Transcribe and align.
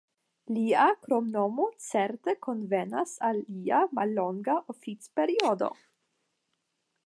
Lia 0.53 0.85
kromnomo 1.03 1.67
certe 1.89 2.35
konvenas 2.47 3.13
al 3.29 3.43
lia 3.59 3.83
mallonga 3.99 4.59
oficperiodo. 4.77 5.69